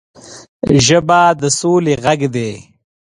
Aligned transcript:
ژبه 0.85 1.21
د 1.41 1.43
سولې 1.59 1.93
غږ 2.03 2.21
دی 2.35 2.51